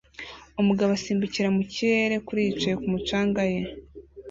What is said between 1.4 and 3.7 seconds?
mu kirere kuri yicaye kumu canga ye